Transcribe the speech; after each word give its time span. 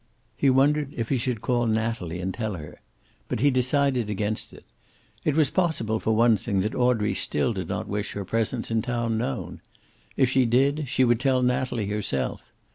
He 0.35 0.49
wondered 0.49 0.95
if 0.97 1.09
he 1.09 1.17
should 1.17 1.41
call 1.43 1.67
Natalie 1.67 2.19
and 2.21 2.33
tell 2.33 2.55
her. 2.55 2.81
But 3.27 3.39
he 3.39 3.51
decided 3.51 4.09
against 4.09 4.51
it. 4.51 4.65
It 5.25 5.35
was 5.35 5.51
possible, 5.51 5.99
for 5.99 6.15
one 6.15 6.37
thing, 6.37 6.61
that 6.61 6.73
Audrey 6.73 7.13
still 7.13 7.53
did 7.53 7.67
not 7.69 7.87
wish 7.87 8.13
her 8.13 8.25
presence 8.25 8.71
in 8.71 8.81
town 8.81 9.15
known. 9.19 9.61
If 10.17 10.27
she 10.31 10.47
did, 10.47 10.85
she 10.89 11.03
would 11.03 11.19
tell 11.19 11.43
Natalie 11.43 11.85
herself. 11.89 12.51